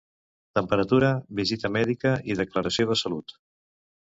Temperatura, 0.59 1.11
visita 1.41 1.71
mèdica 1.75 2.15
i 2.33 2.39
declaració 2.41 2.89
de 2.95 2.99
salut. 3.05 3.37